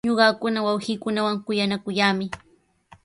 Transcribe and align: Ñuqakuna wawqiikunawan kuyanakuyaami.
Ñuqakuna 0.07 0.59
wawqiikunawan 0.67 1.37
kuyanakuyaami. 1.45 2.25